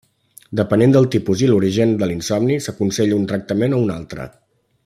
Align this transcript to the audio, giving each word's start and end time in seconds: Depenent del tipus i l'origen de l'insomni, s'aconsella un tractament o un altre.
Depenent 0.59 0.95
del 0.95 1.07
tipus 1.15 1.43
i 1.47 1.51
l'origen 1.51 1.93
de 2.01 2.09
l'insomni, 2.11 2.57
s'aconsella 2.69 3.23
un 3.23 3.31
tractament 3.33 3.81
o 3.81 3.87
un 3.89 3.97
altre. 4.01 4.31